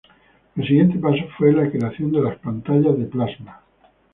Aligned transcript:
El 0.55 0.65
siguiente 0.67 0.97
paso 0.97 1.25
fue 1.37 1.53
la 1.53 1.69
creación 1.69 2.11
de 2.11 2.21
las 2.21 2.39
pantallas 2.39 2.97
de 2.97 3.05
plasma. 3.05 3.61